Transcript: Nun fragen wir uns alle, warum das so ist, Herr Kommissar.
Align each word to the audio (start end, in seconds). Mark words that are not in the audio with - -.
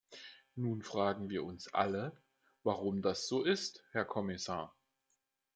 Nun 0.55 0.81
fragen 0.81 1.29
wir 1.29 1.43
uns 1.43 1.71
alle, 1.75 2.17
warum 2.63 3.03
das 3.03 3.27
so 3.27 3.43
ist, 3.43 3.83
Herr 3.91 4.03
Kommissar. 4.03 4.75